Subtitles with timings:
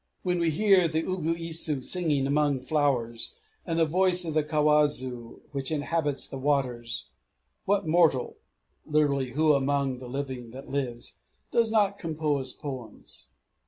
[0.23, 3.35] When we hear the uguisu singing among flowers,
[3.67, 7.11] and the voice of the kawazu which inhabits the waters,
[7.65, 8.37] what mortal
[8.87, 11.17] [lit.: 'who among the living that lives']
[11.51, 13.27] does not compose poems?"